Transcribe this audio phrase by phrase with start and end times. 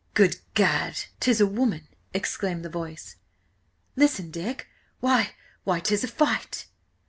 [0.15, 1.01] "Good Gad!
[1.19, 3.17] 'tis a woman!" exclaimed the voice.
[3.95, 6.65] "Listen, Dick!–why–why–'tis a fight!"